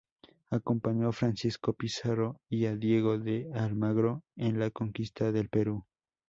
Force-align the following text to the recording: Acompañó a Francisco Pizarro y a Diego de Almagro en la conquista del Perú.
Acompañó 0.49 1.09
a 1.09 1.13
Francisco 1.13 1.73
Pizarro 1.73 2.41
y 2.49 2.65
a 2.65 2.75
Diego 2.75 3.19
de 3.19 3.51
Almagro 3.53 4.23
en 4.35 4.57
la 4.57 4.71
conquista 4.71 5.31
del 5.31 5.49
Perú. 5.49 5.85